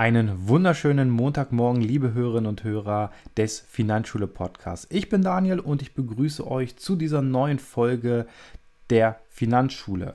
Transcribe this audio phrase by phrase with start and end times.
[0.00, 4.86] Einen wunderschönen Montagmorgen, liebe Hörerinnen und Hörer des Finanzschule Podcasts.
[4.88, 8.26] Ich bin Daniel und ich begrüße euch zu dieser neuen Folge
[8.88, 10.14] der Finanzschule.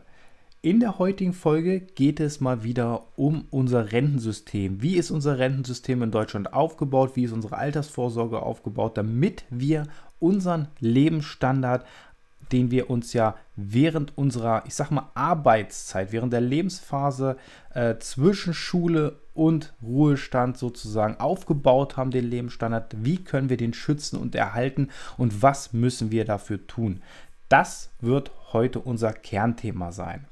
[0.63, 4.81] In der heutigen Folge geht es mal wieder um unser Rentensystem.
[4.81, 7.11] Wie ist unser Rentensystem in Deutschland aufgebaut?
[7.15, 9.85] Wie ist unsere Altersvorsorge aufgebaut, damit wir
[10.17, 11.85] unseren Lebensstandard
[12.51, 17.37] den wir uns ja während unserer, ich sag mal, Arbeitszeit, während der Lebensphase
[17.73, 22.95] äh, zwischen Schule und Ruhestand sozusagen aufgebaut haben, den Lebensstandard.
[23.03, 27.01] Wie können wir den schützen und erhalten und was müssen wir dafür tun?
[27.49, 30.25] Das wird heute unser Kernthema sein.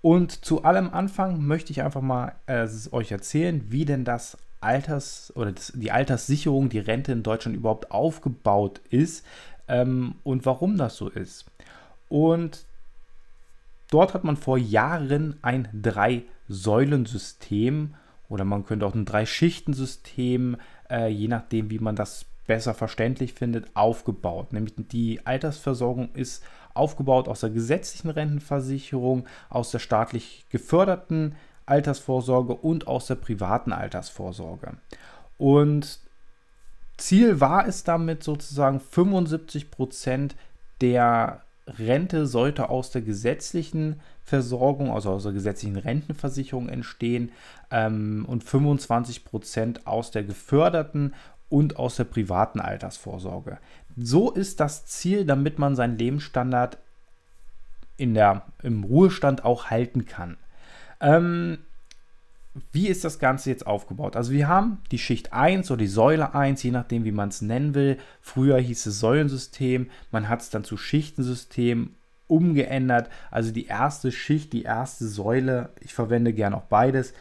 [0.00, 5.32] Und zu allem Anfang möchte ich einfach mal äh, euch erzählen, wie denn das Alters-
[5.34, 9.24] oder das, die Alterssicherung, die Rente in Deutschland überhaupt aufgebaut ist
[9.68, 11.46] ähm, und warum das so ist.
[12.08, 12.66] Und
[13.90, 17.94] dort hat man vor Jahren ein Drei-Säulen-System
[18.28, 20.56] oder man könnte auch ein Drei-Schichten-System,
[20.90, 24.52] äh, je nachdem, wie man das besser verständlich findet, aufgebaut.
[24.52, 32.86] Nämlich die Altersversorgung ist aufgebaut aus der gesetzlichen Rentenversicherung, aus der staatlich geförderten Altersvorsorge und
[32.86, 34.76] aus der privaten Altersvorsorge.
[35.38, 36.00] Und
[36.96, 40.34] Ziel war es damit sozusagen 75 Prozent
[40.80, 47.32] der Rente sollte aus der gesetzlichen Versorgung, also aus der gesetzlichen Rentenversicherung entstehen
[47.70, 51.14] ähm, und 25 Prozent aus der geförderten
[51.48, 53.58] und aus der privaten Altersvorsorge.
[53.96, 56.78] So ist das Ziel, damit man seinen Lebensstandard
[57.96, 60.36] in der, im Ruhestand auch halten kann.
[61.00, 61.58] Ähm,
[62.72, 64.16] wie ist das Ganze jetzt aufgebaut?
[64.16, 67.42] Also wir haben die Schicht 1 oder die Säule 1, je nachdem, wie man es
[67.42, 67.98] nennen will.
[68.20, 71.94] Früher hieß es Säulensystem, man hat es dann zu Schichtensystem
[72.28, 73.10] umgeändert.
[73.30, 77.14] Also die erste Schicht, die erste Säule, ich verwende gerne auch beides,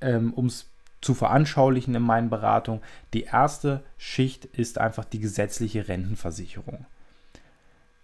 [0.00, 0.70] ähm, um es
[1.00, 2.80] zu veranschaulichen in meinen Beratungen.
[3.12, 6.86] Die erste Schicht ist einfach die gesetzliche Rentenversicherung.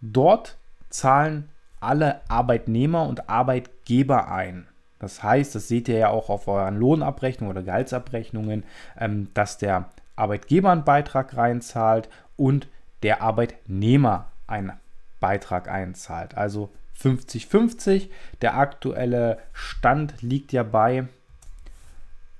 [0.00, 0.56] Dort
[0.90, 1.48] zahlen
[1.80, 4.66] alle Arbeitnehmer und Arbeitgeber ein.
[5.00, 8.64] Das heißt, das seht ihr ja auch auf euren Lohnabrechnungen oder Gehaltsabrechnungen,
[8.98, 12.68] ähm, dass der Arbeitgeber einen Beitrag reinzahlt und
[13.02, 14.72] der Arbeitnehmer einen
[15.18, 16.36] Beitrag einzahlt.
[16.36, 16.70] Also
[17.02, 18.10] 50-50.
[18.42, 21.08] Der aktuelle Stand liegt ja bei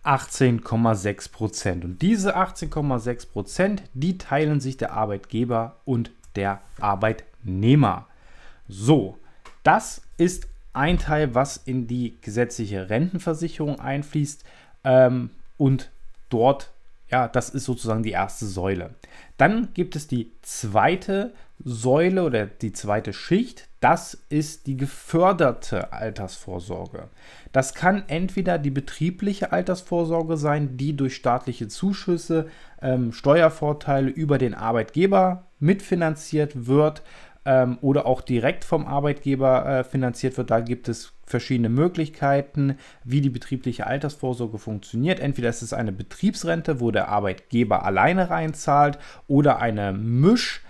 [0.04, 1.84] 18,6 Prozent.
[1.84, 8.06] Und diese 18,6 Prozent, die teilen sich der Arbeitgeber und der Arbeitnehmer.
[8.69, 9.19] So,
[9.62, 14.44] das ist ein Teil, was in die gesetzliche Rentenversicherung einfließt
[14.84, 15.91] ähm, und
[16.28, 16.70] dort,
[17.10, 18.94] ja, das ist sozusagen die erste Säule.
[19.36, 27.08] Dann gibt es die zweite Säule oder die zweite Schicht, das ist die geförderte Altersvorsorge.
[27.52, 32.48] Das kann entweder die betriebliche Altersvorsorge sein, die durch staatliche Zuschüsse,
[32.82, 37.02] ähm, Steuervorteile über den Arbeitgeber mitfinanziert wird
[37.44, 40.50] ähm, oder auch direkt vom Arbeitgeber äh, finanziert wird.
[40.50, 45.20] Da gibt es verschiedene Möglichkeiten, wie die betriebliche Altersvorsorge funktioniert.
[45.20, 50.60] Entweder ist es eine Betriebsrente, wo der Arbeitgeber alleine reinzahlt, oder eine Misch-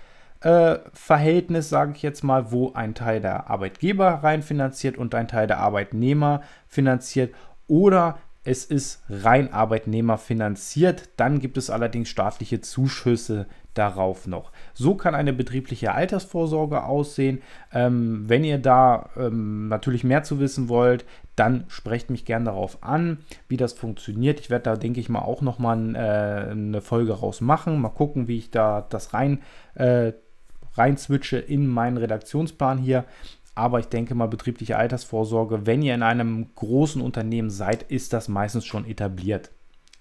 [0.41, 5.27] äh, Verhältnis, sage ich jetzt mal, wo ein Teil der Arbeitgeber rein finanziert und ein
[5.27, 7.33] Teil der Arbeitnehmer finanziert.
[7.67, 11.09] Oder es ist rein Arbeitnehmer finanziert.
[11.17, 14.51] Dann gibt es allerdings staatliche Zuschüsse darauf noch.
[14.73, 17.41] So kann eine betriebliche Altersvorsorge aussehen.
[17.71, 22.83] Ähm, wenn ihr da ähm, natürlich mehr zu wissen wollt, dann sprecht mich gerne darauf
[22.83, 24.39] an, wie das funktioniert.
[24.39, 27.79] Ich werde da, denke ich mal, auch nochmal äh, eine Folge raus machen.
[27.79, 29.41] Mal gucken, wie ich da das rein,
[29.75, 30.13] äh,
[30.73, 33.05] rein switche in meinen Redaktionsplan hier.
[33.61, 38.27] Aber ich denke mal, betriebliche Altersvorsorge, wenn ihr in einem großen Unternehmen seid, ist das
[38.27, 39.51] meistens schon etabliert.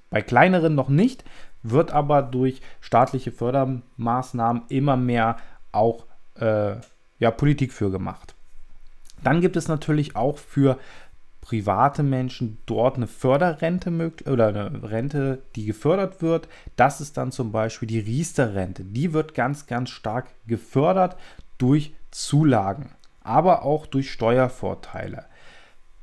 [0.08, 1.24] Bei kleineren noch nicht,
[1.62, 5.36] wird aber durch staatliche Fördermaßnahmen immer mehr
[5.72, 6.06] auch
[6.36, 6.76] äh,
[7.18, 8.34] ja, Politik für gemacht.
[9.22, 10.78] Dann gibt es natürlich auch für
[11.42, 13.90] private Menschen dort eine Förderrente
[14.24, 16.48] oder eine Rente, die gefördert wird.
[16.76, 18.84] Das ist dann zum Beispiel die Riester-Rente.
[18.84, 21.18] Die wird ganz, ganz stark gefördert
[21.58, 25.24] durch Zulagen, aber auch durch Steuervorteile.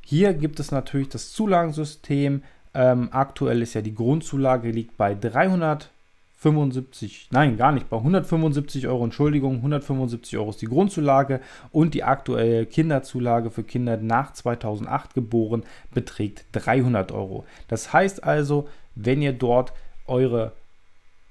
[0.01, 2.43] Hier gibt es natürlich das Zulagensystem,
[2.73, 9.03] ähm, aktuell ist ja die Grundzulage liegt bei 375, nein, gar nicht, bei 175 Euro,
[9.03, 11.41] Entschuldigung, 175 Euro ist die Grundzulage
[11.71, 15.63] und die aktuelle Kinderzulage für Kinder nach 2008 geboren
[15.93, 17.45] beträgt 300 Euro.
[17.67, 19.73] Das heißt also, wenn ihr dort
[20.05, 20.53] eure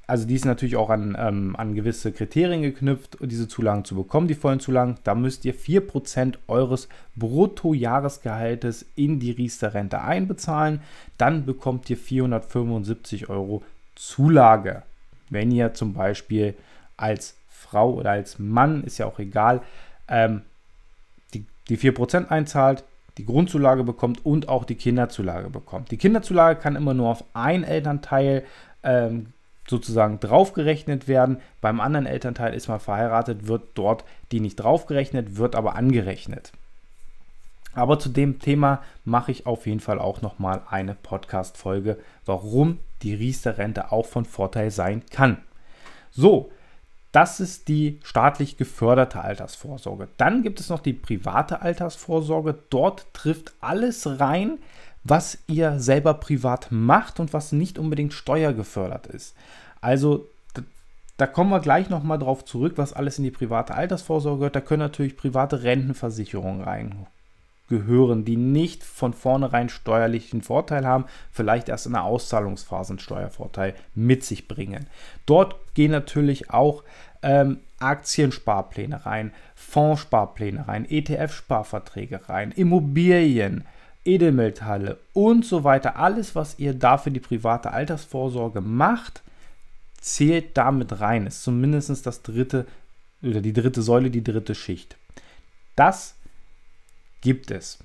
[0.06, 4.28] also die ist natürlich auch an, ähm, an gewisse Kriterien geknüpft, diese Zulagen zu bekommen,
[4.28, 4.98] die vollen Zulagen.
[5.02, 10.80] Da müsst ihr 4% eures Bruttojahresgehaltes in die Riester-Rente einbezahlen.
[11.18, 13.64] Dann bekommt ihr 475 Euro
[13.96, 14.82] Zulage.
[15.28, 16.54] Wenn ihr zum Beispiel
[16.96, 19.60] als Frau oder als Mann, ist ja auch egal,
[20.06, 20.42] ähm,
[21.34, 22.84] die, die 4% einzahlt,
[23.18, 25.90] die Grundzulage bekommt und auch die Kinderzulage bekommt.
[25.90, 28.44] Die Kinderzulage kann immer nur auf ein Elternteil
[28.84, 29.32] ähm,
[29.68, 31.38] sozusagen draufgerechnet werden.
[31.60, 36.52] Beim anderen Elternteil ist man verheiratet, wird dort die nicht draufgerechnet, wird aber angerechnet.
[37.74, 43.14] Aber zu dem Thema mache ich auf jeden Fall auch nochmal eine Podcast-Folge, warum die
[43.14, 45.38] Riester-Rente auch von Vorteil sein kann.
[46.10, 46.50] So,
[47.12, 50.08] das ist die staatlich geförderte Altersvorsorge.
[50.16, 52.58] Dann gibt es noch die private Altersvorsorge.
[52.70, 54.58] Dort trifft alles rein,
[55.08, 59.34] was ihr selber privat macht und was nicht unbedingt steuergefördert ist.
[59.80, 60.26] Also
[61.16, 64.56] da kommen wir gleich nochmal drauf zurück, was alles in die private Altersvorsorge gehört.
[64.56, 66.62] Da können natürlich private Rentenversicherungen
[67.70, 73.74] reingehören, die nicht von vornherein steuerlichen Vorteil haben, vielleicht erst in der Auszahlungsphase einen Steuervorteil
[73.94, 74.86] mit sich bringen.
[75.24, 76.84] Dort gehen natürlich auch
[77.22, 83.64] ähm, Aktiensparpläne rein, Fondssparpläne rein, ETF-Sparverträge rein, Immobilien,
[84.06, 85.96] Edelmetalle und so weiter.
[85.96, 89.22] Alles, was ihr da für die private Altersvorsorge macht,
[90.00, 91.26] zählt damit rein.
[91.26, 92.66] Ist zumindest das dritte
[93.22, 94.96] oder die dritte Säule, die dritte Schicht.
[95.74, 96.14] Das
[97.20, 97.78] gibt es.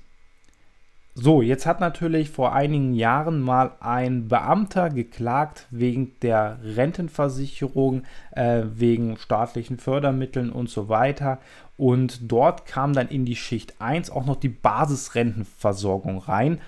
[1.14, 8.62] So, jetzt hat natürlich vor einigen Jahren mal ein Beamter geklagt wegen der Rentenversicherung, äh,
[8.74, 11.38] wegen staatlichen Fördermitteln und so weiter.
[11.76, 16.62] Und dort kam dann in die Schicht 1 auch noch die Basisrentenversorgung rein,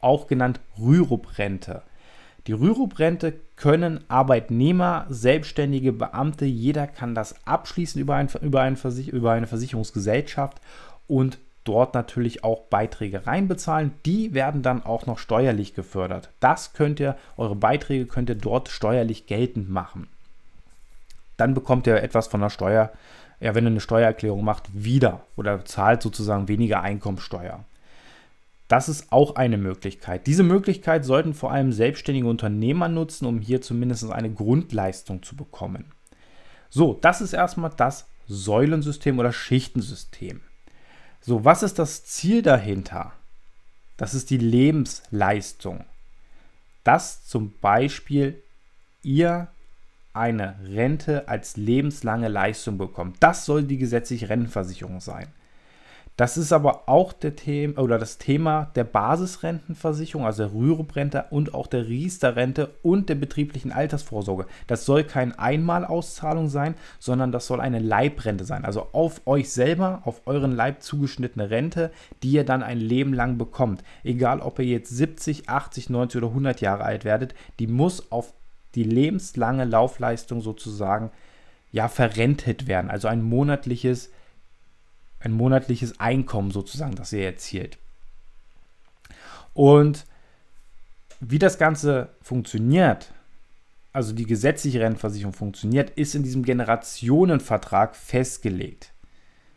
[0.00, 1.82] auch genannt Rürup-Rente.
[2.46, 8.76] Die Rürup-Rente können Arbeitnehmer, selbstständige Beamte, jeder kann das abschließen über, ein, über, ein
[9.08, 10.60] über eine Versicherungsgesellschaft
[11.08, 13.92] und dort natürlich auch Beiträge reinbezahlen.
[14.06, 16.30] Die werden dann auch noch steuerlich gefördert.
[16.40, 20.08] Das könnt ihr, eure Beiträge könnt ihr dort steuerlich geltend machen.
[21.36, 22.92] Dann bekommt ihr etwas von der Steuer,
[23.40, 27.64] ja, wenn ihr eine Steuererklärung macht, wieder oder zahlt sozusagen weniger Einkommensteuer.
[28.68, 30.26] Das ist auch eine Möglichkeit.
[30.26, 35.92] Diese Möglichkeit sollten vor allem selbstständige Unternehmer nutzen, um hier zumindest eine Grundleistung zu bekommen.
[36.70, 40.40] So, das ist erstmal das Säulensystem oder Schichtensystem.
[41.26, 43.12] So, was ist das Ziel dahinter?
[43.96, 45.86] Das ist die Lebensleistung.
[46.82, 48.42] Dass zum Beispiel
[49.02, 49.48] ihr
[50.12, 53.16] eine Rente als lebenslange Leistung bekommt.
[53.20, 55.28] Das soll die gesetzliche Rentenversicherung sein.
[56.16, 61.54] Das ist aber auch der Thema oder das Thema der Basisrentenversicherung, also der Rürup-Rente und
[61.54, 64.46] auch der Riester-Rente und der betrieblichen Altersvorsorge.
[64.68, 68.64] Das soll keine Einmalauszahlung sein, sondern das soll eine Leibrente sein.
[68.64, 71.90] Also auf euch selber, auf euren Leib zugeschnittene Rente,
[72.22, 73.82] die ihr dann ein Leben lang bekommt.
[74.04, 78.34] Egal, ob ihr jetzt 70, 80, 90 oder 100 Jahre alt werdet, die muss auf
[78.76, 81.10] die lebenslange Laufleistung sozusagen
[81.72, 82.88] ja verrentet werden.
[82.88, 84.12] Also ein monatliches
[85.24, 87.78] ein monatliches Einkommen sozusagen, das ihr erzielt.
[89.52, 90.04] Und
[91.20, 93.12] wie das Ganze funktioniert,
[93.92, 98.92] also die gesetzliche Rentenversicherung funktioniert, ist in diesem Generationenvertrag festgelegt.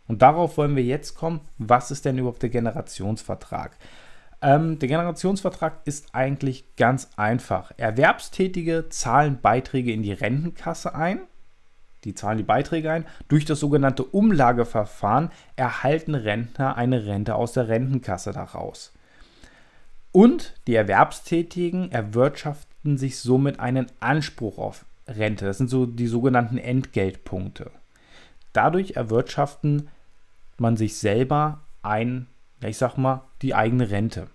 [0.07, 1.41] Und darauf wollen wir jetzt kommen.
[1.57, 3.77] Was ist denn überhaupt der Generationsvertrag?
[4.41, 7.71] Ähm, der Generationsvertrag ist eigentlich ganz einfach.
[7.77, 11.21] Erwerbstätige zahlen Beiträge in die Rentenkasse ein
[12.07, 13.05] die zahlen die Beiträge ein.
[13.27, 18.93] Durch das sogenannte Umlageverfahren erhalten Rentner eine Rente aus der Rentenkasse daraus.
[20.13, 25.45] Und die Erwerbstätigen erwirtschaften sich somit einen Anspruch auf Rente.
[25.45, 27.71] Das sind so die sogenannten Entgeltpunkte.
[28.53, 29.89] Dadurch erwirtschaften
[30.57, 32.27] man sich selber ein,
[32.65, 34.27] ich sag mal, die eigene Rente.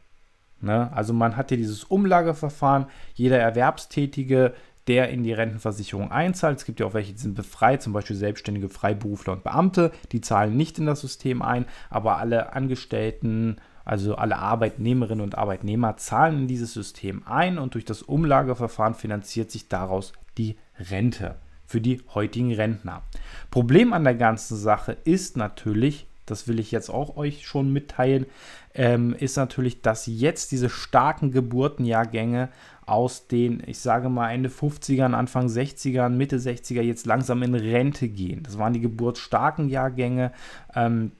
[0.61, 0.93] Ne?
[0.95, 2.87] Also man hat hier dieses Umlageverfahren.
[3.15, 4.53] Jeder Erwerbstätige
[4.89, 6.59] der in die Rentenversicherung einzahlt.
[6.59, 10.21] Es gibt ja auch welche, die sind befreit, zum Beispiel selbstständige Freiberufler und Beamte, die
[10.21, 16.43] zahlen nicht in das System ein, aber alle Angestellten, also alle Arbeitnehmerinnen und Arbeitnehmer zahlen
[16.43, 21.37] in dieses System ein und durch das Umlageverfahren finanziert sich daraus die Rente
[21.67, 23.03] für die heutigen Rentner.
[23.51, 28.27] Problem an der ganzen Sache ist natürlich, das will ich jetzt auch euch schon mitteilen,
[28.75, 32.49] ähm, ist natürlich, dass jetzt diese starken Geburtenjahrgänge
[32.87, 38.09] aus den, ich sage mal, Ende 50ern, Anfang 60ern, Mitte 60er jetzt langsam in Rente
[38.09, 38.43] gehen.
[38.43, 40.33] Das waren die geburtsstarken Jahrgänge.
[40.75, 41.13] Ähm,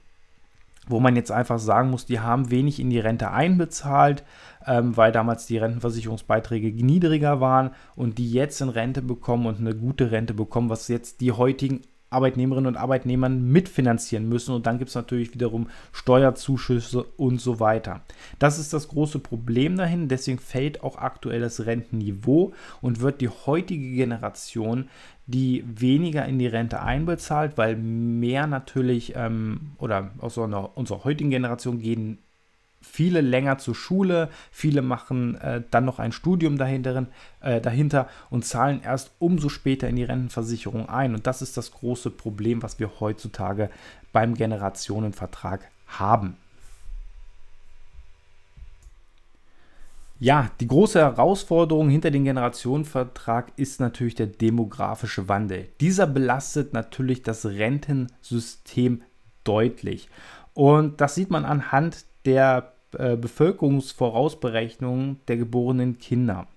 [0.87, 4.23] wo man jetzt einfach sagen muss, die haben wenig in die Rente einbezahlt,
[4.65, 9.75] ähm, weil damals die Rentenversicherungsbeiträge niedriger waren und die jetzt in Rente bekommen und eine
[9.75, 11.81] gute Rente bekommen, was jetzt die heutigen
[12.13, 14.53] Arbeitnehmerinnen und Arbeitnehmern mitfinanzieren müssen.
[14.53, 18.01] Und dann gibt es natürlich wiederum Steuerzuschüsse und so weiter.
[18.39, 20.07] Das ist das große Problem dahin.
[20.07, 24.89] Deswegen fällt auch aktuell das Rentenniveau und wird die heutige Generation,
[25.25, 31.79] die weniger in die Rente einbezahlt, weil mehr natürlich ähm, oder aus unserer heutigen Generation
[31.79, 32.19] gehen
[32.83, 37.07] viele länger zur Schule, viele machen äh, dann noch ein Studium dahinter,
[37.41, 41.15] äh, dahinter und zahlen erst umso später in die Rentenversicherung ein.
[41.15, 43.69] Und das ist das große Problem, was wir heutzutage
[44.11, 46.37] beim Generationenvertrag haben.
[50.19, 55.67] Ja, die große Herausforderung hinter dem Generationenvertrag ist natürlich der demografische Wandel.
[55.81, 59.01] Dieser belastet natürlich das Rentensystem
[59.43, 60.07] deutlich.
[60.53, 66.47] Und das sieht man anhand der äh, Bevölkerungsvorausberechnungen der geborenen Kinder.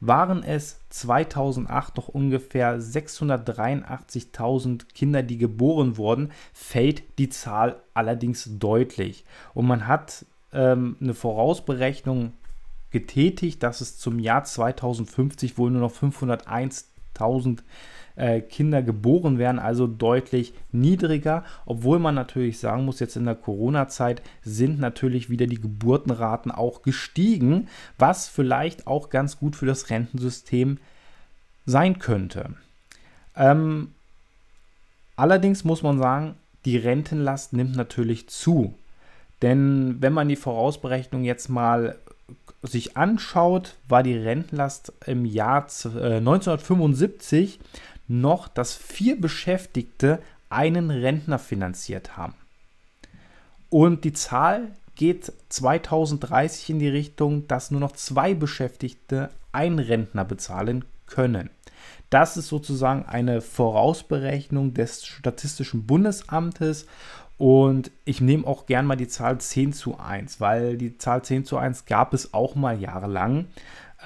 [0.00, 9.24] Waren es 2008 noch ungefähr 683.000 Kinder, die geboren wurden, fällt die Zahl allerdings deutlich.
[9.54, 12.34] Und man hat ähm, eine Vorausberechnung
[12.90, 17.60] getätigt, dass es zum Jahr 2050 wohl nur noch 501.000
[18.16, 23.34] äh, Kinder geboren werden, also deutlich niedriger, obwohl man natürlich sagen muss, jetzt in der
[23.34, 27.68] Corona-Zeit sind natürlich wieder die Geburtenraten auch gestiegen,
[27.98, 30.78] was vielleicht auch ganz gut für das Rentensystem
[31.66, 32.54] sein könnte.
[33.36, 33.92] Ähm,
[35.16, 38.74] allerdings muss man sagen, die Rentenlast nimmt natürlich zu.
[39.42, 41.98] Denn wenn man die Vorausberechnung jetzt mal
[42.62, 47.60] sich anschaut, war die Rentenlast im Jahr 1975
[48.08, 52.34] noch, dass vier Beschäftigte einen Rentner finanziert haben.
[53.68, 60.24] Und die Zahl geht 2030 in die Richtung, dass nur noch zwei Beschäftigte einen Rentner
[60.24, 61.50] bezahlen können.
[62.10, 66.86] Das ist sozusagen eine Vorausberechnung des Statistischen Bundesamtes
[67.38, 71.44] und ich nehme auch gern mal die Zahl 10 zu 1, weil die Zahl 10
[71.44, 73.46] zu 1 gab es auch mal jahrelang.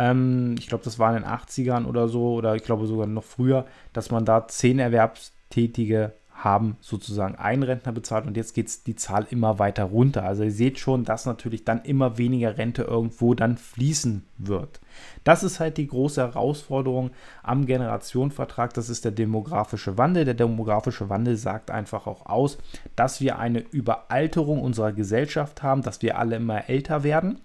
[0.00, 3.24] Ähm, ich glaube, das war in den 80ern oder so, oder ich glaube sogar noch
[3.24, 8.96] früher, dass man da 10 Erwerbstätige haben sozusagen einen Rentner bezahlt und jetzt geht die
[8.96, 10.22] Zahl immer weiter runter.
[10.22, 14.80] Also ihr seht schon, dass natürlich dann immer weniger Rente irgendwo dann fließen wird.
[15.22, 17.10] Das ist halt die große Herausforderung
[17.42, 18.72] am Generationenvertrag.
[18.72, 20.24] Das ist der demografische Wandel.
[20.24, 22.56] Der demografische Wandel sagt einfach auch aus,
[22.96, 27.38] dass wir eine Überalterung unserer Gesellschaft haben, dass wir alle immer älter werden,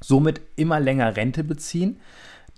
[0.00, 2.00] somit immer länger Rente beziehen.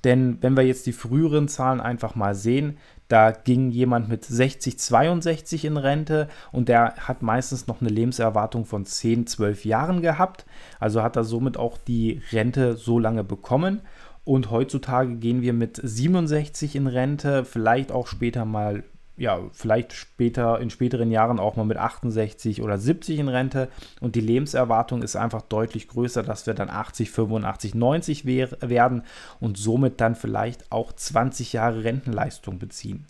[0.04, 2.78] Denn wenn wir jetzt die früheren Zahlen einfach mal sehen,
[3.08, 8.64] da ging jemand mit 60, 62 in Rente und der hat meistens noch eine Lebenserwartung
[8.64, 10.46] von 10, 12 Jahren gehabt.
[10.78, 13.82] Also hat er somit auch die Rente so lange bekommen.
[14.24, 18.84] Und heutzutage gehen wir mit 67 in Rente, vielleicht auch später mal
[19.20, 23.68] ja, vielleicht später, in späteren Jahren auch mal mit 68 oder 70 in Rente.
[24.00, 29.02] Und die Lebenserwartung ist einfach deutlich größer, dass wir dann 80, 85, 90 werden
[29.38, 33.04] und somit dann vielleicht auch 20 Jahre Rentenleistung beziehen.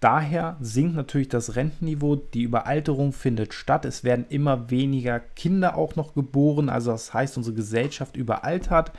[0.00, 5.96] Daher sinkt natürlich das Rentenniveau, die Überalterung findet statt, es werden immer weniger Kinder auch
[5.96, 8.92] noch geboren, also das heißt, unsere Gesellschaft überaltert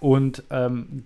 [0.00, 1.04] und ähm,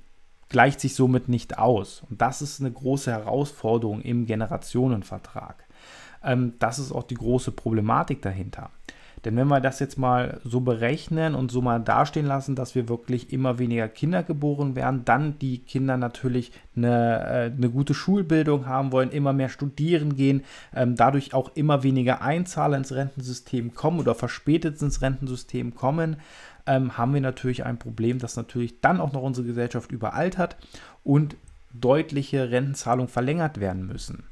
[0.52, 2.02] gleicht sich somit nicht aus.
[2.09, 5.64] Und das ist eine große Herausforderung im Generationenvertrag.
[6.23, 8.71] Ähm, das ist auch die große Problematik dahinter.
[9.25, 12.88] Denn wenn wir das jetzt mal so berechnen und so mal dastehen lassen, dass wir
[12.88, 18.66] wirklich immer weniger Kinder geboren werden, dann die Kinder natürlich eine, äh, eine gute Schulbildung
[18.66, 20.42] haben wollen, immer mehr studieren gehen,
[20.75, 26.16] ähm, dadurch auch immer weniger Einzahler ins Rentensystem kommen oder verspätet ins Rentensystem kommen,
[26.66, 30.57] ähm, haben wir natürlich ein Problem, dass natürlich dann auch noch unsere Gesellschaft überaltert
[31.04, 31.37] und
[31.73, 34.25] deutliche Rentenzahlungen verlängert werden müssen.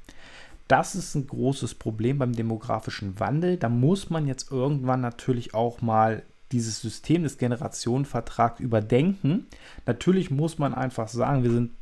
[0.69, 3.57] Das ist ein großes Problem beim demografischen Wandel.
[3.57, 6.23] Da muss man jetzt irgendwann natürlich auch mal
[6.53, 9.47] dieses System des Generationenvertrags überdenken.
[9.87, 11.73] Natürlich muss man einfach sagen, wir sind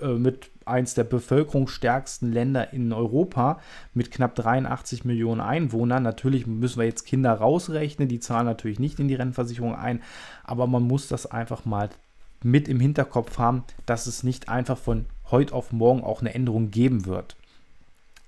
[0.00, 3.60] mit eins der bevölkerungsstärksten Länder in Europa
[3.92, 6.02] mit knapp 83 Millionen Einwohnern.
[6.02, 10.02] Natürlich müssen wir jetzt Kinder rausrechnen, die zahlen natürlich nicht in die Rentenversicherung ein,
[10.42, 11.90] aber man muss das einfach mal
[12.42, 16.70] mit im Hinterkopf haben, dass es nicht einfach von heute auf morgen auch eine Änderung
[16.70, 17.36] geben wird.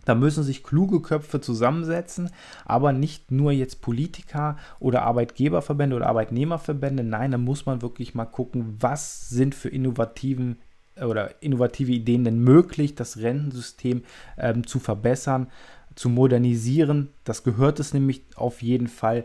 [0.06, 2.30] Da müssen sich kluge Köpfe zusammensetzen,
[2.64, 7.02] aber nicht nur jetzt Politiker oder Arbeitgeberverbände oder Arbeitnehmerverbände.
[7.02, 10.60] Nein, da muss man wirklich mal gucken, was sind für innovativen
[11.00, 14.02] oder innovative Ideen denn möglich, das Rentensystem
[14.38, 15.48] ähm, zu verbessern.
[15.96, 17.08] zu modernisieren.
[17.24, 19.24] Das gehört es nämlich auf jeden Fall.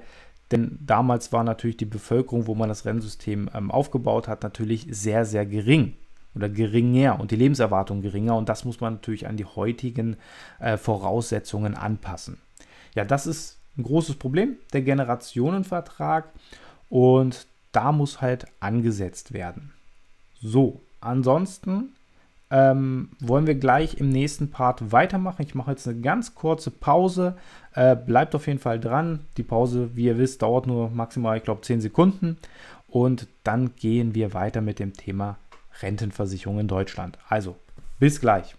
[0.51, 5.25] Denn damals war natürlich die Bevölkerung, wo man das Rennsystem ähm, aufgebaut hat, natürlich sehr,
[5.25, 5.95] sehr gering
[6.33, 8.35] oder geringer und die Lebenserwartung geringer.
[8.37, 10.17] Und das muss man natürlich an die heutigen
[10.59, 12.37] äh, Voraussetzungen anpassen.
[12.95, 16.29] Ja, das ist ein großes Problem, der Generationenvertrag.
[16.89, 19.73] Und da muss halt angesetzt werden.
[20.41, 21.93] So, ansonsten
[22.51, 25.43] ähm, wollen wir gleich im nächsten Part weitermachen.
[25.45, 27.37] Ich mache jetzt eine ganz kurze Pause.
[27.73, 29.21] Äh, bleibt auf jeden Fall dran.
[29.37, 32.37] Die Pause, wie ihr wisst, dauert nur maximal, ich glaube, 10 Sekunden.
[32.89, 35.37] Und dann gehen wir weiter mit dem Thema
[35.81, 37.17] Rentenversicherung in Deutschland.
[37.29, 37.55] Also,
[37.99, 38.55] bis gleich.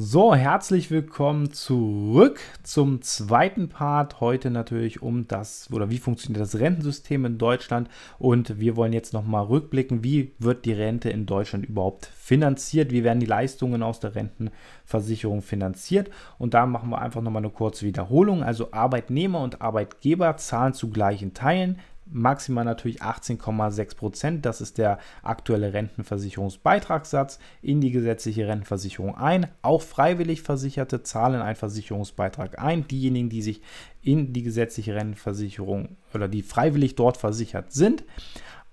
[0.00, 4.20] So, herzlich willkommen zurück zum zweiten Part.
[4.20, 7.90] Heute natürlich um das oder wie funktioniert das Rentensystem in Deutschland
[8.20, 13.02] und wir wollen jetzt nochmal rückblicken, wie wird die Rente in Deutschland überhaupt finanziert, wie
[13.02, 17.84] werden die Leistungen aus der Rentenversicherung finanziert und da machen wir einfach nochmal eine kurze
[17.84, 18.44] Wiederholung.
[18.44, 24.46] Also Arbeitnehmer und Arbeitgeber zahlen zu gleichen Teilen maximal natürlich 18,6 Prozent.
[24.46, 29.46] Das ist der aktuelle Rentenversicherungsbeitragssatz in die gesetzliche Rentenversicherung ein.
[29.62, 32.86] Auch freiwillig Versicherte zahlen einen Versicherungsbeitrag ein.
[32.88, 33.62] Diejenigen, die sich
[34.02, 38.04] in die gesetzliche Rentenversicherung oder die freiwillig dort versichert sind,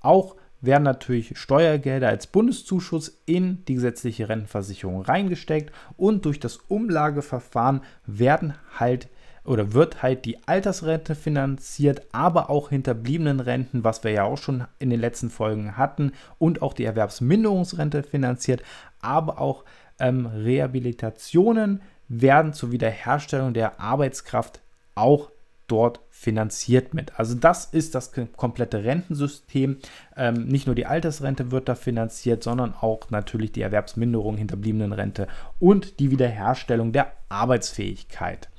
[0.02, 7.82] auch werden natürlich Steuergelder als Bundeszuschuss in die gesetzliche Rentenversicherung reingesteckt und durch das Umlageverfahren
[8.06, 9.10] werden halt
[9.46, 14.66] oder wird halt die Altersrente finanziert, aber auch hinterbliebenen Renten, was wir ja auch schon
[14.80, 18.64] in den letzten Folgen hatten, und auch die Erwerbsminderungsrente finanziert,
[19.02, 19.64] aber auch
[20.00, 24.62] ähm, Rehabilitationen werden zur Wiederherstellung der Arbeitskraft
[24.96, 25.32] auch
[25.68, 27.18] dort finanziert mit.
[27.20, 29.78] Also das ist das komplette Rentensystem.
[30.16, 35.28] Ähm, nicht nur die Altersrente wird da finanziert, sondern auch natürlich die Erwerbsminderung, hinterbliebenen Rente
[35.60, 38.50] und die Wiederherstellung der Arbeitsfähigkeit.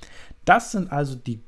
[0.47, 1.43] Das sind also die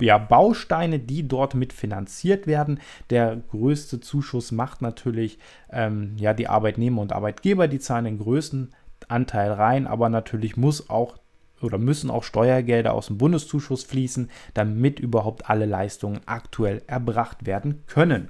[0.00, 2.80] ja, Bausteine, die dort mitfinanziert werden.
[3.10, 5.38] Der größte Zuschuss macht natürlich
[5.70, 8.74] ähm, ja, die Arbeitnehmer und Arbeitgeber, die zahlen den größten
[9.08, 11.18] Anteil rein, aber natürlich muss auch
[11.60, 17.84] oder müssen auch Steuergelder aus dem Bundeszuschuss fließen, damit überhaupt alle Leistungen aktuell erbracht werden
[17.86, 18.28] können.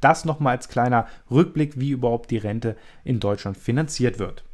[0.00, 4.44] Das nochmal als kleiner Rückblick, wie überhaupt die Rente in Deutschland finanziert wird.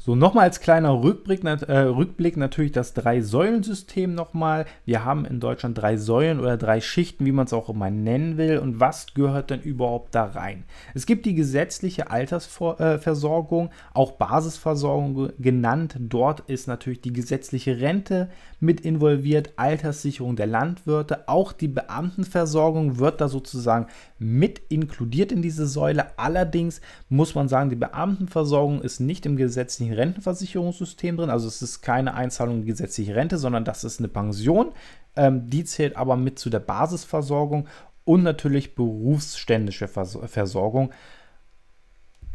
[0.00, 4.64] So, nochmal als kleiner Rückblick, äh, Rückblick natürlich das Drei-Säulen-System nochmal.
[4.84, 8.36] Wir haben in Deutschland drei Säulen oder drei Schichten, wie man es auch immer nennen
[8.36, 8.58] will.
[8.58, 10.62] Und was gehört denn überhaupt da rein?
[10.94, 15.96] Es gibt die gesetzliche Altersversorgung, auch Basisversorgung genannt.
[15.98, 18.28] Dort ist natürlich die gesetzliche Rente
[18.60, 23.86] mit involviert, Alterssicherung der Landwirte, auch die Beamtenversorgung wird da sozusagen
[24.18, 26.18] mit inkludiert in diese Säule.
[26.18, 31.30] Allerdings muss man sagen, die Beamtenversorgung ist nicht im gesetzlichen Rentenversicherungssystem drin.
[31.30, 34.72] Also es ist keine Einzahlung in die gesetzliche Rente, sondern das ist eine Pension.
[35.16, 37.66] Ähm, die zählt aber mit zu der Basisversorgung
[38.04, 40.92] und natürlich berufsständische Vers Versorgung.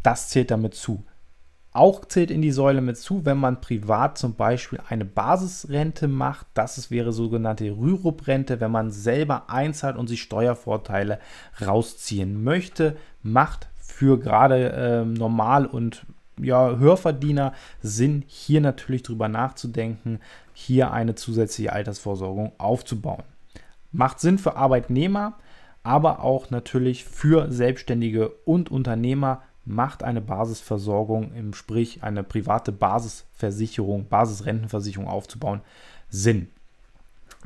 [0.03, 1.03] Das zählt damit zu.
[1.71, 6.45] Auch zählt in die Säule mit zu, wenn man privat zum Beispiel eine Basisrente macht.
[6.53, 11.19] Das wäre sogenannte Rürup-Rente, wenn man selber einzahlt und sich Steuervorteile
[11.65, 12.95] rausziehen möchte.
[13.23, 16.05] Macht für gerade äh, Normal- und
[16.41, 20.19] ja, Hörverdiener Sinn, hier natürlich drüber nachzudenken,
[20.53, 23.23] hier eine zusätzliche Altersvorsorgung aufzubauen.
[23.91, 25.37] Macht Sinn für Arbeitnehmer,
[25.83, 34.07] aber auch natürlich für Selbstständige und Unternehmer macht eine Basisversorgung, im sprich eine private Basisversicherung,
[34.07, 35.61] Basisrentenversicherung aufzubauen,
[36.09, 36.49] Sinn.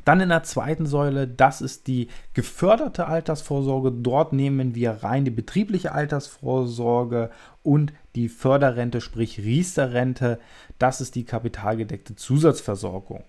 [0.04, 3.92] Dann in der zweiten Säule, das ist die geförderte Altersvorsorge.
[3.92, 7.30] Dort nehmen wir rein die betriebliche Altersvorsorge
[7.62, 10.38] und die Förderrente, sprich Riester-Rente.
[10.78, 13.24] Das ist die kapitalgedeckte Zusatzversorgung.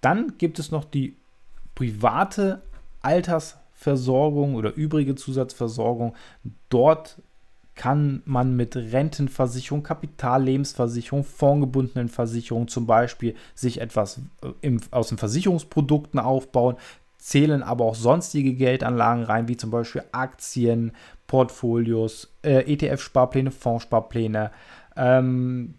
[0.00, 1.16] Dann gibt es noch die
[1.74, 2.62] private
[3.00, 6.14] Altersversorgung oder übrige Zusatzversorgung.
[6.68, 7.20] Dort
[7.74, 15.18] kann man mit Rentenversicherung, Kapitallebensversicherung, fondgebundenen Versicherungen zum Beispiel sich etwas äh, im, aus den
[15.18, 16.76] Versicherungsprodukten aufbauen,
[17.18, 20.92] zählen aber auch sonstige Geldanlagen rein, wie zum Beispiel Aktien,
[21.26, 24.50] Portfolios, äh, ETF-Sparpläne, Fondssparpläne,
[24.96, 25.74] ähm,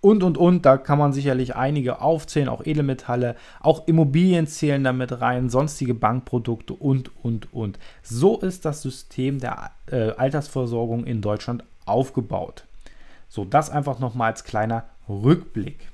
[0.00, 0.66] und, und, und.
[0.66, 6.74] Da kann man sicherlich einige aufzählen, auch Edelmetalle, auch Immobilien zählen damit rein, sonstige Bankprodukte
[6.74, 7.78] und, und, und.
[8.02, 12.64] So ist das System der äh, Altersversorgung in Deutschland aufgebaut.
[13.28, 15.88] So, das einfach nochmal als kleiner Rückblick.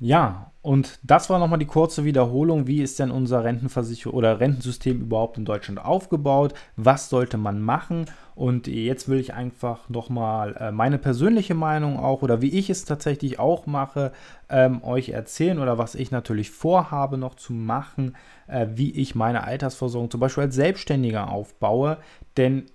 [0.00, 2.66] Ja, und das war nochmal die kurze Wiederholung.
[2.66, 6.52] Wie ist denn unser Rentenversicherung oder Rentensystem überhaupt in Deutschland aufgebaut?
[6.76, 8.04] Was sollte man machen?
[8.34, 12.84] Und jetzt will ich einfach nochmal äh, meine persönliche Meinung auch oder wie ich es
[12.84, 14.12] tatsächlich auch mache,
[14.50, 18.14] ähm, euch erzählen oder was ich natürlich vorhabe noch zu machen,
[18.46, 21.96] äh, wie ich meine Altersversorgung zum Beispiel als Selbstständiger aufbaue.
[22.36, 22.66] Denn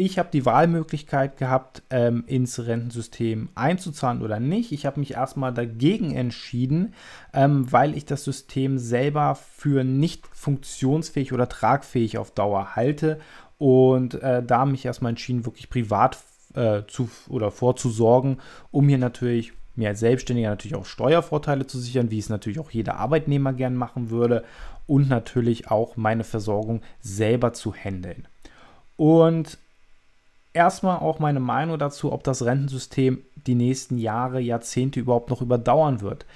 [0.00, 4.72] ich habe die Wahlmöglichkeit gehabt, ähm, ins Rentensystem einzuzahlen oder nicht.
[4.72, 6.94] Ich habe mich erstmal dagegen entschieden,
[7.34, 13.20] ähm, weil ich das System selber für nicht funktionsfähig oder tragfähig auf Dauer halte
[13.58, 16.16] und äh, da mich erstmal entschieden, wirklich privat
[16.54, 18.38] äh, zu oder vorzusorgen,
[18.70, 22.70] um hier natürlich mir als Selbstständiger natürlich auch Steuervorteile zu sichern, wie es natürlich auch
[22.70, 24.44] jeder Arbeitnehmer gern machen würde
[24.86, 28.26] und natürlich auch meine Versorgung selber zu handeln.
[28.96, 29.58] Und
[30.52, 36.00] erstmal auch meine Meinung dazu, ob das Rentensystem die nächsten Jahre, Jahrzehnte überhaupt noch überdauern
[36.00, 36.26] wird.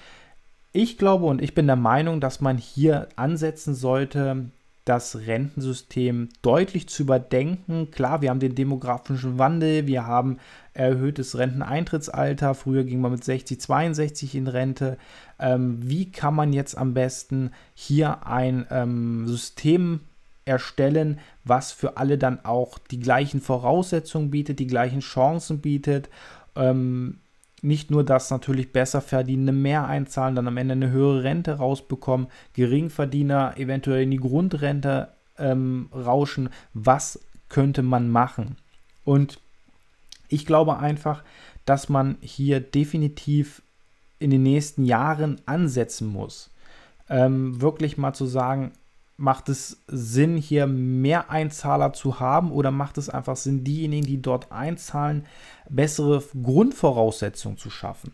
[0.72, 4.50] Ich glaube und ich bin der Meinung, dass man hier ansetzen sollte,
[4.84, 7.90] das Rentensystem deutlich zu überdenken.
[7.90, 10.38] Klar, wir haben den demografischen Wandel, wir haben
[10.74, 12.54] erhöhtes Renteneintrittsalter.
[12.54, 14.98] Früher ging man mit 60, 62 in Rente.
[15.38, 20.00] Ähm, wie kann man jetzt am besten hier ein ähm, System
[20.44, 26.08] erstellen, was für alle dann auch die gleichen Voraussetzungen bietet, die gleichen Chancen bietet.
[26.54, 27.18] Ähm,
[27.62, 32.26] nicht nur, dass natürlich besser Verdienende mehr einzahlen, dann am Ende eine höhere Rente rausbekommen,
[32.52, 36.50] Geringverdiener eventuell in die Grundrente ähm, rauschen.
[36.74, 38.56] Was könnte man machen?
[39.04, 39.40] Und
[40.28, 41.22] ich glaube einfach,
[41.64, 43.62] dass man hier definitiv
[44.18, 46.50] in den nächsten Jahren ansetzen muss.
[47.08, 48.72] Ähm, wirklich mal zu sagen,
[49.16, 54.20] macht es Sinn, hier mehr Einzahler zu haben oder macht es einfach Sinn, diejenigen, die
[54.20, 55.26] dort einzahlen,
[55.68, 58.12] bessere Grundvoraussetzungen zu schaffen?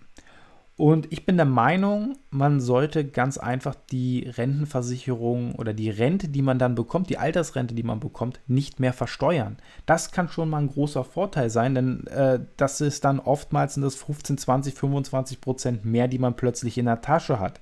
[0.80, 6.40] Und ich bin der Meinung, man sollte ganz einfach die Rentenversicherung oder die Rente, die
[6.40, 9.58] man dann bekommt, die Altersrente, die man bekommt, nicht mehr versteuern.
[9.84, 13.82] Das kann schon mal ein großer Vorteil sein, denn äh, das ist dann oftmals sind
[13.82, 17.60] das 15, 20, 25 Prozent mehr, die man plötzlich in der Tasche hat.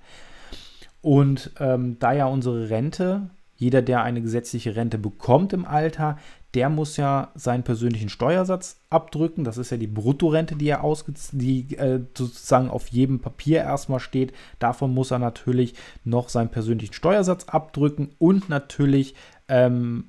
[1.01, 6.17] Und ähm, da ja unsere Rente, jeder, der eine gesetzliche Rente bekommt im Alter,
[6.55, 9.45] der muss ja seinen persönlichen Steuersatz abdrücken.
[9.45, 14.01] Das ist ja die Bruttorente, die er ausge die äh, sozusagen auf jedem Papier erstmal
[14.01, 14.33] steht.
[14.59, 19.15] Davon muss er natürlich noch seinen persönlichen Steuersatz abdrücken und natürlich
[19.49, 20.05] ähm,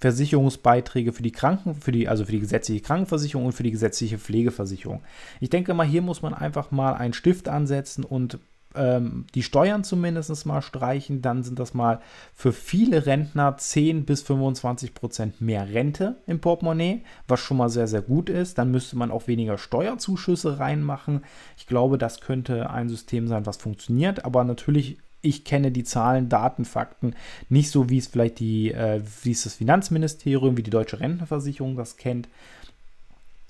[0.00, 4.18] Versicherungsbeiträge für die Kranken, für die, also für die gesetzliche Krankenversicherung und für die gesetzliche
[4.18, 5.02] Pflegeversicherung.
[5.40, 8.38] Ich denke mal, hier muss man einfach mal einen Stift ansetzen und
[8.74, 12.00] ähm, die Steuern zumindest mal streichen, dann sind das mal
[12.34, 17.88] für viele Rentner 10 bis 25 Prozent mehr Rente im Portemonnaie, was schon mal sehr,
[17.88, 18.58] sehr gut ist.
[18.58, 21.24] Dann müsste man auch weniger Steuerzuschüsse reinmachen.
[21.56, 26.28] Ich glaube, das könnte ein System sein, was funktioniert, aber natürlich ich kenne die Zahlen,
[26.28, 27.14] Daten, Fakten
[27.48, 31.76] nicht so, wie es vielleicht die, äh, wie es das Finanzministerium, wie die Deutsche Rentenversicherung
[31.76, 32.28] das kennt.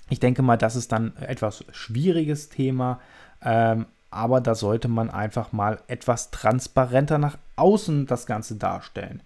[0.09, 3.01] Ich denke mal, das ist dann etwas schwieriges Thema.
[3.43, 9.23] Ähm, aber da sollte man einfach mal etwas transparenter nach außen das Ganze darstellen.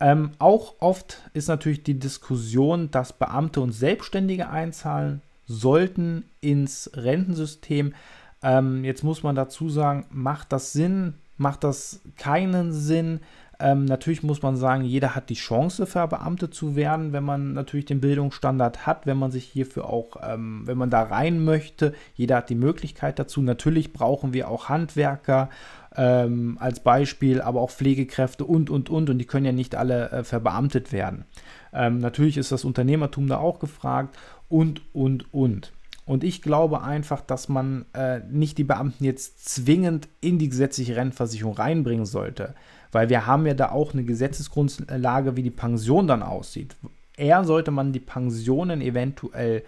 [0.00, 7.94] Ähm, auch oft ist natürlich die Diskussion, dass Beamte und Selbstständige einzahlen sollten ins Rentensystem.
[8.42, 11.14] Ähm, jetzt muss man dazu sagen, macht das Sinn?
[11.36, 13.20] Macht das keinen Sinn?
[13.60, 17.84] Ähm, natürlich muss man sagen, jeder hat die Chance, Verbeamtet zu werden, wenn man natürlich
[17.84, 21.94] den Bildungsstandard hat, wenn man sich hierfür auch, ähm, wenn man da rein möchte.
[22.14, 23.42] Jeder hat die Möglichkeit dazu.
[23.42, 25.50] Natürlich brauchen wir auch Handwerker
[25.94, 29.10] ähm, als Beispiel, aber auch Pflegekräfte und, und, und.
[29.10, 31.24] Und die können ja nicht alle äh, verbeamtet werden.
[31.72, 34.16] Ähm, natürlich ist das Unternehmertum da auch gefragt
[34.48, 35.72] und, und, und.
[36.06, 40.96] Und ich glaube einfach, dass man äh, nicht die Beamten jetzt zwingend in die gesetzliche
[40.96, 42.54] Rentenversicherung reinbringen sollte.
[42.92, 46.76] Weil wir haben ja da auch eine Gesetzesgrundlage, wie die Pension dann aussieht.
[47.16, 49.62] Eher sollte man die Pensionen eventuell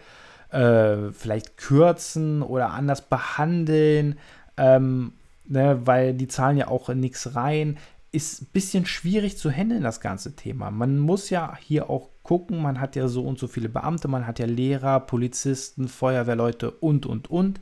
[0.50, 4.18] äh, vielleicht kürzen oder anders behandeln,
[4.56, 5.12] ähm,
[5.44, 7.78] ne, weil die zahlen ja auch nichts rein.
[8.10, 10.70] Ist ein bisschen schwierig zu handeln, das ganze Thema.
[10.70, 14.26] Man muss ja hier auch gucken, man hat ja so und so viele Beamte, man
[14.26, 17.60] hat ja Lehrer, Polizisten, Feuerwehrleute und, und, und.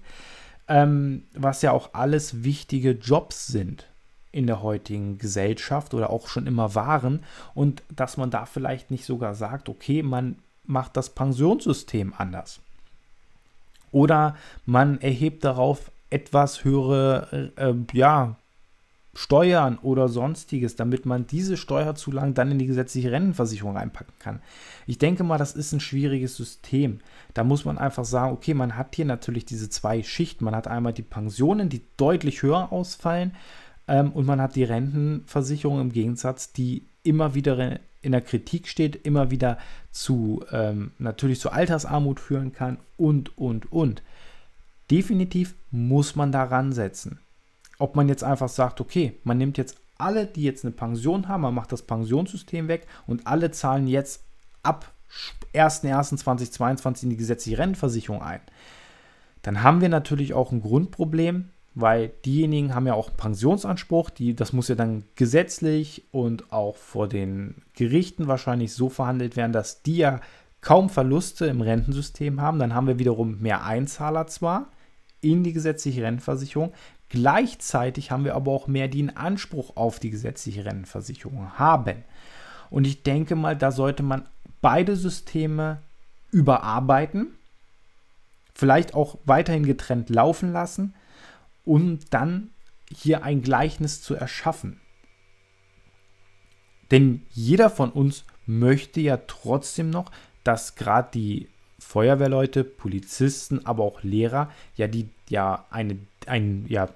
[0.69, 3.90] Ähm, was ja auch alles wichtige Jobs sind
[4.33, 9.05] in der heutigen Gesellschaft oder auch schon immer waren und dass man da vielleicht nicht
[9.05, 12.61] sogar sagt, okay, man macht das Pensionssystem anders.
[13.93, 18.37] Oder man erhebt darauf etwas höhere äh, ja,
[19.13, 24.41] Steuern oder sonstiges, damit man diese Steuerzulagen dann in die gesetzliche Rentenversicherung reinpacken kann.
[24.87, 27.01] Ich denke mal, das ist ein schwieriges System.
[27.35, 30.45] Da muss man einfach sagen, okay, man hat hier natürlich diese zwei Schichten.
[30.45, 33.33] Man hat einmal die Pensionen, die deutlich höher ausfallen
[33.91, 39.05] ähm, und man hat die Rentenversicherung im Gegensatz, die immer wieder in der Kritik steht,
[39.05, 39.59] immer wieder
[39.91, 44.03] zu ähm, natürlich zu Altersarmut führen kann und, und, und.
[44.91, 47.19] Definitiv muss man daran setzen.
[47.79, 51.43] Ob man jetzt einfach sagt, okay, man nimmt jetzt alle, die jetzt eine Pension haben,
[51.43, 54.23] man macht das Pensionssystem weg und alle zahlen jetzt
[54.63, 54.91] ab
[55.53, 58.41] 1.1.2022 in die gesetzliche Rentenversicherung ein.
[59.43, 64.35] Dann haben wir natürlich auch ein Grundproblem, weil diejenigen haben ja auch einen Pensionsanspruch, die,
[64.35, 69.83] das muss ja dann gesetzlich und auch vor den Gerichten wahrscheinlich so verhandelt werden, dass
[69.83, 70.21] die ja
[70.61, 72.59] kaum Verluste im Rentensystem haben.
[72.59, 74.67] Dann haben wir wiederum mehr Einzahler zwar
[75.21, 76.73] in die gesetzliche Rentenversicherung,
[77.09, 82.05] gleichzeitig haben wir aber auch mehr, die einen Anspruch auf die gesetzliche Rentenversicherung haben.
[82.71, 84.27] Und ich denke mal, da sollte man
[84.61, 85.79] beide Systeme
[86.31, 87.29] überarbeiten,
[88.55, 90.95] vielleicht auch weiterhin getrennt laufen lassen,
[91.65, 92.51] um dann
[92.93, 94.81] hier ein Gleichnis zu erschaffen.
[96.91, 100.11] Denn jeder von uns möchte ja trotzdem noch,
[100.43, 106.89] dass gerade die Feuerwehrleute, Polizisten, aber auch Lehrer ja die ja eine ein ja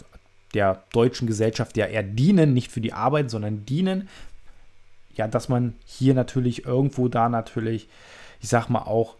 [0.52, 4.08] der deutschen Gesellschaft ja eher dienen, nicht für die Arbeit, sondern dienen.
[5.14, 7.88] Ja, dass man hier natürlich irgendwo da natürlich,
[8.40, 9.16] ich sag mal auch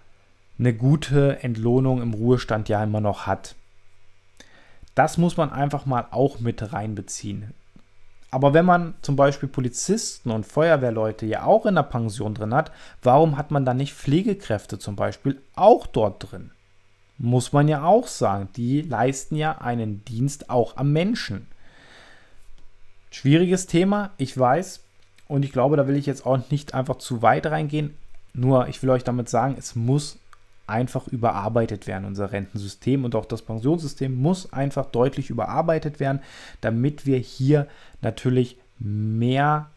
[0.58, 3.56] eine gute Entlohnung im Ruhestand ja immer noch hat.
[4.94, 7.52] Das muss man einfach mal auch mit reinbeziehen.
[8.30, 12.72] Aber wenn man zum Beispiel Polizisten und Feuerwehrleute ja auch in der Pension drin hat,
[13.00, 16.50] warum hat man dann nicht Pflegekräfte zum Beispiel auch dort drin?
[17.16, 21.46] Muss man ja auch sagen, die leisten ja einen Dienst auch am Menschen.
[23.12, 24.80] Schwieriges Thema, ich weiß.
[25.28, 27.96] Und ich glaube, da will ich jetzt auch nicht einfach zu weit reingehen.
[28.32, 30.18] Nur, ich will euch damit sagen, es muss
[30.66, 32.04] einfach überarbeitet werden.
[32.04, 36.20] Unser Rentensystem und auch das Pensionssystem muss einfach deutlich überarbeitet werden,
[36.60, 37.68] damit wir hier
[38.00, 39.70] natürlich mehr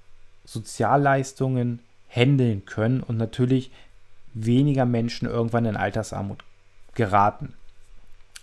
[0.45, 3.71] Sozialleistungen handeln können und natürlich
[4.33, 6.43] weniger Menschen irgendwann in Altersarmut
[6.93, 7.53] geraten.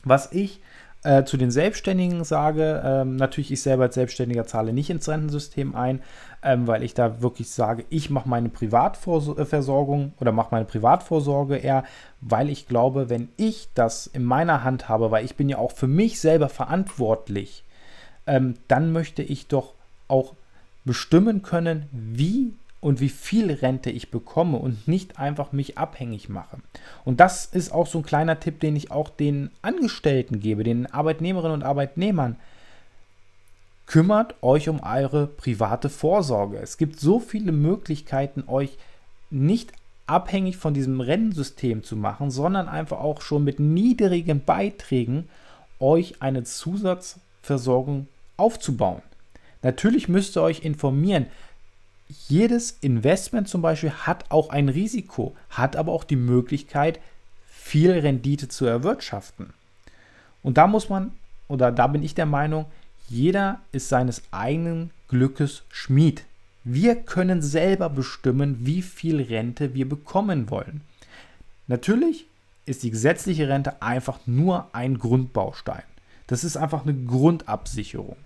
[0.03, 0.61] Was ich
[1.05, 5.75] äh, zu den Selbstständigen sage, ähm, natürlich ich selber als Selbstständiger zahle nicht ins Rentensystem
[5.75, 6.01] ein,
[6.43, 11.85] ähm, weil ich da wirklich sage, ich mache meine Privatversorgung oder mache meine Privatvorsorge eher,
[12.21, 15.73] weil ich glaube, wenn ich das in meiner Hand habe, weil ich bin ja auch
[15.73, 17.65] für mich selber verantwortlich,
[18.27, 19.75] ähm, dann möchte ich doch
[20.09, 20.35] auch
[20.85, 26.59] bestimmen können, wie und wie viel Rente ich bekomme und nicht einfach mich abhängig mache.
[27.07, 30.85] Und das ist auch so ein kleiner Tipp, den ich auch den Angestellten gebe, den
[30.85, 32.37] Arbeitnehmerinnen und Arbeitnehmern.
[33.87, 36.59] Kümmert euch um eure private Vorsorge.
[36.59, 38.77] Es gibt so viele Möglichkeiten, euch
[39.31, 39.73] nicht
[40.07, 45.31] abhängig von diesem Rennensystem zu machen, sondern einfach auch schon mit niedrigen Beiträgen
[45.81, 49.01] euch eine Zusatzversorgung aufzubauen.
[49.63, 51.29] Natürlich müsst ihr euch informieren,
[52.09, 57.01] jedes Investment zum Beispiel hat auch ein Risiko, hat aber auch die Möglichkeit,
[57.47, 59.53] viel Rendite zu erwirtschaften.
[60.43, 61.13] Und da muss man,
[61.49, 62.67] oder da bin ich der Meinung,
[63.09, 66.25] jeder ist seines eigenen Glückes Schmied.
[66.65, 70.83] Wir können selber bestimmen, wie viel Rente wir bekommen wollen.
[71.67, 72.27] Natürlich
[72.67, 75.83] ist die gesetzliche Rente einfach nur ein Grundbaustein.
[76.27, 78.17] Das ist einfach eine Grundabsicherung.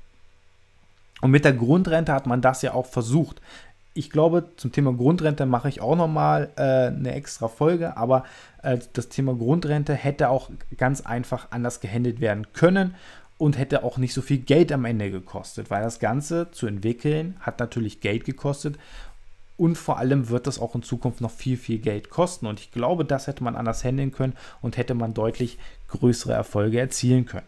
[1.21, 3.41] Und mit der Grundrente hat man das ja auch versucht
[3.99, 8.25] ich glaube, zum Thema Grundrente mache ich auch nochmal äh, eine extra Folge, aber
[8.63, 12.95] äh, das Thema Grundrente hätte auch ganz einfach anders gehandelt werden können
[13.39, 17.35] und hätte auch nicht so viel Geld am Ende gekostet, weil das Ganze zu entwickeln
[17.41, 18.79] hat natürlich Geld gekostet
[19.57, 22.47] und vor allem wird das auch in Zukunft noch viel, viel Geld kosten.
[22.47, 26.79] Und ich glaube, das hätte man anders handeln können und hätte man deutlich größere Erfolge
[26.79, 27.47] erzielen können.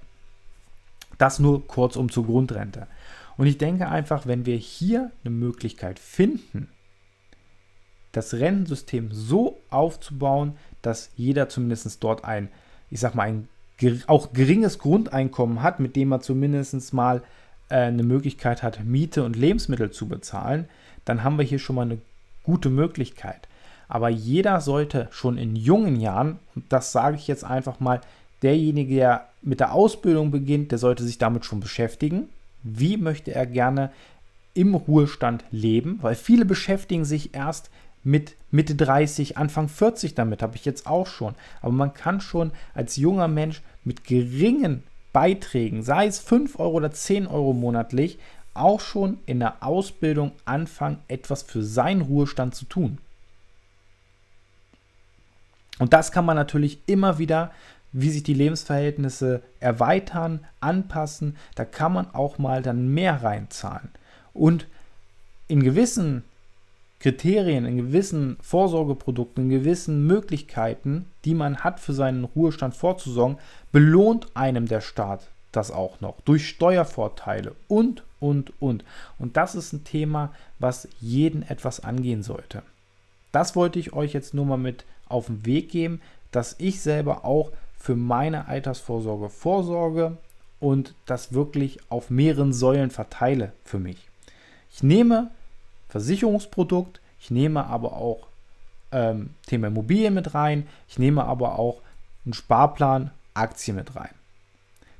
[1.19, 2.89] Das nur kurz um zur Grundrente.
[3.41, 6.69] Und ich denke einfach, wenn wir hier eine Möglichkeit finden,
[8.13, 12.51] das Rentensystem so aufzubauen, dass jeder zumindest dort ein,
[12.91, 13.49] ich sag mal, ein
[14.09, 17.23] auch geringes Grundeinkommen hat, mit dem er zumindest mal
[17.71, 20.69] äh, eine Möglichkeit hat, Miete und Lebensmittel zu bezahlen,
[21.07, 21.97] dann haben wir hier schon mal eine
[22.43, 23.49] gute Möglichkeit.
[23.89, 28.03] Aber jeder sollte schon in jungen Jahren, und das sage ich jetzt einfach mal,
[28.43, 32.29] derjenige, der mit der Ausbildung beginnt, der sollte sich damit schon beschäftigen
[32.63, 33.91] wie möchte er gerne
[34.55, 37.71] im Ruhestand leben, weil viele beschäftigen sich erst
[38.03, 41.35] mit Mitte 30, Anfang 40 damit, habe ich jetzt auch schon.
[41.61, 46.91] Aber man kann schon als junger Mensch mit geringen Beiträgen, sei es 5 Euro oder
[46.91, 48.19] 10 Euro monatlich,
[48.55, 52.99] auch schon in der Ausbildung anfangen, etwas für seinen Ruhestand zu tun.
[55.79, 57.53] Und das kann man natürlich immer wieder,
[57.93, 61.37] wie sich die Lebensverhältnisse erweitern, anpassen.
[61.55, 63.91] Da kann man auch mal dann mehr reinzahlen.
[64.33, 64.67] Und
[65.49, 66.25] in gewissen
[67.01, 73.39] Kriterien, in gewissen Vorsorgeprodukten, in gewissen Möglichkeiten, die man hat, für seinen Ruhestand vorzusorgen,
[73.73, 78.85] belohnt einem der Staat das auch noch durch Steuervorteile und, und, und.
[79.19, 82.63] Und das ist ein Thema, was jeden etwas angehen sollte.
[83.33, 86.01] Das wollte ich euch jetzt nur mal mit auf den Weg geben,
[86.31, 87.51] dass ich selber auch
[87.81, 90.19] für meine Altersvorsorge vorsorge
[90.61, 94.09] und das wirklich auf mehreren Säulen verteile für mich.
[94.71, 95.31] Ich nehme
[95.89, 98.29] Versicherungsprodukt, ich nehme aber auch
[98.93, 101.81] ähm, Thema Immobilien mit rein, ich nehme aber auch
[102.25, 104.15] einen Sparplan Aktien mit rein.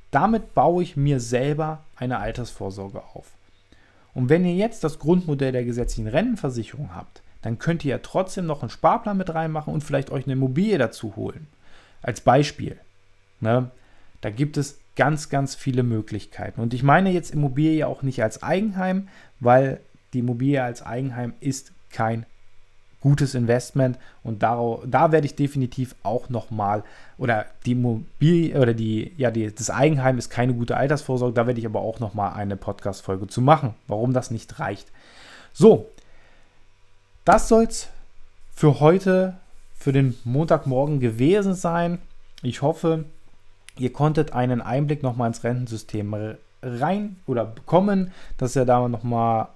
[0.09, 3.27] Damit baue ich mir selber eine Altersvorsorge auf.
[4.13, 8.45] Und wenn ihr jetzt das Grundmodell der gesetzlichen Rentenversicherung habt, dann könnt ihr ja trotzdem
[8.45, 11.47] noch einen Sparplan mit reinmachen und vielleicht euch eine Immobilie dazu holen.
[12.01, 12.79] Als Beispiel.
[13.39, 13.71] Ne?
[14.21, 16.61] Da gibt es ganz, ganz viele Möglichkeiten.
[16.61, 19.07] Und ich meine jetzt Immobilie auch nicht als Eigenheim,
[19.39, 19.79] weil
[20.13, 22.25] die Immobilie als Eigenheim ist kein
[23.01, 26.83] gutes Investment und da, da werde ich definitiv auch nochmal,
[27.17, 31.59] oder die Immobilie oder die, ja, die, das Eigenheim ist keine gute Altersvorsorge, da werde
[31.59, 34.91] ich aber auch nochmal eine Podcast-Folge zu machen, warum das nicht reicht.
[35.51, 35.89] So,
[37.25, 37.89] das soll es
[38.53, 39.37] für heute,
[39.81, 41.97] für den Montagmorgen gewesen sein.
[42.43, 43.05] Ich hoffe,
[43.77, 49.47] ihr konntet einen Einblick nochmal ins Rentensystem rein oder bekommen, dass ihr da nochmal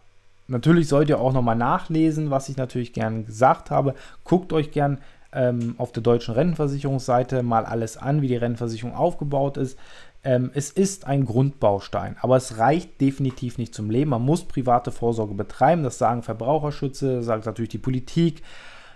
[0.48, 3.96] Natürlich sollt ihr auch nochmal nachlesen, was ich natürlich gern gesagt habe.
[4.24, 5.00] Guckt euch gern
[5.34, 9.78] ähm, auf der deutschen Rentenversicherungsseite mal alles an, wie die Rentenversicherung aufgebaut ist.
[10.24, 14.12] Ähm, es ist ein Grundbaustein, aber es reicht definitiv nicht zum Leben.
[14.12, 15.82] Man muss private Vorsorge betreiben.
[15.82, 18.44] Das sagen Verbraucherschütze, das sagt natürlich die Politik,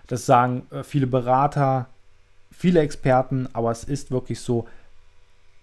[0.10, 1.88] das sagen äh, viele Berater,
[2.52, 4.68] viele Experten, aber es ist wirklich so,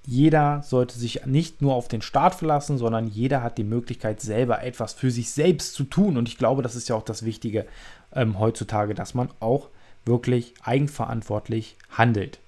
[0.06, 4.62] jeder sollte sich nicht nur auf den Staat verlassen, sondern jeder hat die Möglichkeit, selber
[4.62, 6.16] etwas für sich selbst zu tun.
[6.16, 7.66] Und ich glaube, das ist ja auch das Wichtige
[8.14, 9.68] ähm, heutzutage, dass man auch
[10.04, 12.38] wirklich eigenverantwortlich handelt.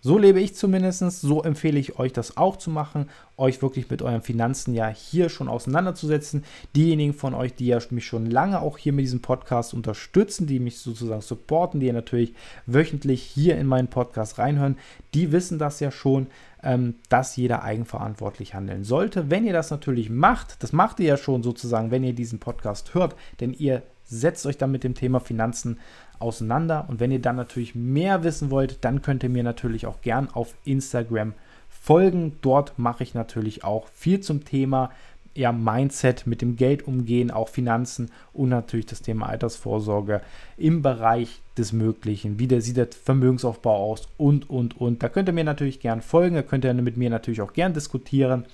[0.00, 4.00] So lebe ich zumindest, so empfehle ich euch das auch zu machen, euch wirklich mit
[4.00, 6.44] euren Finanzen ja hier schon auseinanderzusetzen.
[6.76, 10.60] Diejenigen von euch, die ja mich schon lange auch hier mit diesem Podcast unterstützen, die
[10.60, 12.32] mich sozusagen supporten, die ja natürlich
[12.66, 14.78] wöchentlich hier in meinen Podcast reinhören,
[15.14, 16.28] die wissen das ja schon,
[16.62, 19.30] ähm, dass jeder eigenverantwortlich handeln sollte.
[19.30, 22.94] Wenn ihr das natürlich macht, das macht ihr ja schon sozusagen, wenn ihr diesen Podcast
[22.94, 25.78] hört, denn ihr setzt euch dann mit dem Thema Finanzen
[26.20, 26.86] auseinander.
[26.88, 30.28] Und wenn ihr dann natürlich mehr wissen wollt, dann könnt ihr mir natürlich auch gern
[30.32, 31.34] auf Instagram
[31.68, 32.36] folgen.
[32.42, 34.90] Dort mache ich natürlich auch viel zum Thema
[35.34, 40.20] ja, Mindset mit dem Geld umgehen, auch Finanzen und natürlich das Thema Altersvorsorge
[40.56, 42.40] im Bereich des Möglichen.
[42.40, 45.02] Wie der, sieht der Vermögensaufbau aus und, und, und.
[45.02, 47.72] Da könnt ihr mir natürlich gern folgen, da könnt ihr mit mir natürlich auch gern
[47.72, 48.46] diskutieren.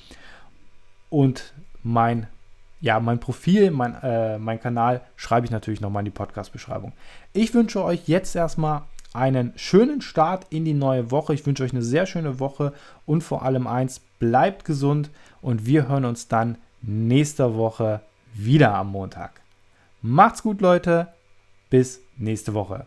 [1.09, 2.27] Und mein
[2.85, 6.93] ja, mein Profil, mein, äh, mein Kanal schreibe ich natürlich nochmal in die Podcast-Beschreibung.
[7.33, 8.83] Ich wünsche euch jetzt erstmal
[9.15, 11.33] einen schönen Start in die neue Woche.
[11.33, 12.75] Ich wünsche euch eine sehr schöne Woche
[13.07, 15.09] und vor allem eins, bleibt gesund
[15.41, 18.03] und wir hören uns dann nächste Woche
[18.35, 19.41] wieder am Montag.
[20.03, 21.09] Macht's gut, Leute.
[21.71, 22.85] Bis nächste Woche.